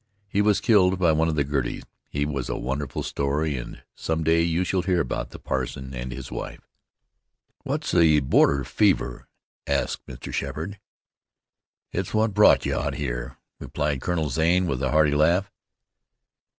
He 0.27 0.41
was 0.41 0.59
killed 0.61 0.97
by 0.97 1.11
one 1.11 1.27
of 1.27 1.35
the 1.35 1.43
Girtys. 1.45 1.83
His 2.09 2.25
was 2.25 2.49
a 2.49 2.57
wonderful 2.57 3.03
story, 3.03 3.55
and 3.55 3.83
some 3.93 4.23
day 4.23 4.41
you 4.41 4.63
shall 4.63 4.81
hear 4.81 4.99
about 4.99 5.29
the 5.29 5.37
parson 5.37 5.93
and 5.93 6.11
his 6.11 6.31
wife." 6.31 6.67
"What's 7.65 7.91
the 7.91 8.19
border 8.21 8.63
fever?" 8.63 9.27
asked 9.67 10.07
Mr. 10.07 10.33
Sheppard. 10.33 10.79
"It's 11.91 12.15
what 12.15 12.33
brought 12.33 12.65
you 12.65 12.75
out 12.75 12.95
here," 12.95 13.37
replied 13.59 14.01
Colonel 14.01 14.29
Zane 14.31 14.65
with 14.65 14.81
a 14.81 14.89
hearty 14.89 15.13
laugh. 15.13 15.51